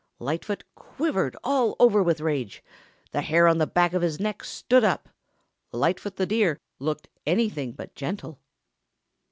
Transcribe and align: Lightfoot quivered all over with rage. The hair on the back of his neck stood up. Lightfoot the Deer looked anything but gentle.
Lightfoot 0.17 0.63
quivered 0.73 1.37
all 1.43 1.75
over 1.79 2.01
with 2.01 2.21
rage. 2.21 2.63
The 3.11 3.21
hair 3.21 3.47
on 3.47 3.59
the 3.59 3.67
back 3.67 3.93
of 3.93 4.01
his 4.01 4.19
neck 4.19 4.43
stood 4.43 4.83
up. 4.83 5.09
Lightfoot 5.71 6.15
the 6.15 6.25
Deer 6.25 6.57
looked 6.79 7.07
anything 7.27 7.73
but 7.73 7.93
gentle. 7.93 8.39